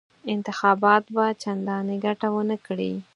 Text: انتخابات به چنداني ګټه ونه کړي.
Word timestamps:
انتخابات 0.33 1.03
به 1.15 1.25
چنداني 1.43 1.95
ګټه 2.05 2.27
ونه 2.33 2.57
کړي. 2.65 2.93